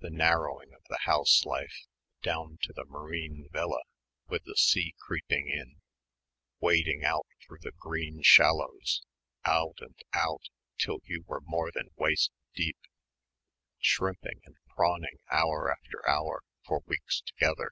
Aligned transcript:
the 0.00 0.10
narrowing 0.10 0.70
of 0.74 0.82
the 0.90 0.98
house 1.06 1.46
life 1.46 1.86
down 2.22 2.58
to 2.60 2.74
the 2.74 2.84
Marine 2.84 3.48
Villa 3.52 3.80
with 4.28 4.44
the 4.44 4.54
sea 4.54 4.94
creeping 4.98 5.48
in 5.48 5.76
wading 6.60 7.04
out 7.06 7.24
through 7.40 7.56
the 7.62 7.72
green 7.78 8.20
shallows, 8.22 9.02
out 9.46 9.78
and 9.80 9.98
out 10.12 10.42
till 10.76 10.98
you 11.04 11.22
were 11.26 11.40
more 11.40 11.70
than 11.72 11.88
waist 11.96 12.32
deep 12.54 12.76
shrimping 13.78 14.42
and 14.44 14.56
prawning 14.76 15.16
hour 15.30 15.72
after 15.72 16.06
hour 16.06 16.42
for 16.66 16.80
weeks 16.84 17.22
together 17.22 17.70